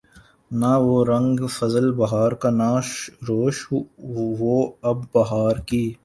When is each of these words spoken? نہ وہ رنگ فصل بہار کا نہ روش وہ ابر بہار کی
نہ 0.51 0.71
وہ 0.77 1.03
رنگ 1.05 1.45
فصل 1.49 1.91
بہار 1.91 2.31
کا 2.31 2.49
نہ 2.49 2.69
روش 3.27 3.65
وہ 4.39 4.55
ابر 4.81 5.05
بہار 5.13 5.55
کی 5.67 5.93